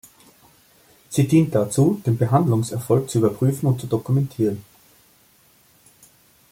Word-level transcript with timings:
Sie 1.11 1.27
dient 1.27 1.53
dazu, 1.53 2.01
den 2.07 2.17
Behandlungserfolg 2.17 3.07
zu 3.07 3.19
überprüfen 3.19 3.67
und 3.67 3.79
zu 3.79 3.85
dokumentieren. 3.85 4.65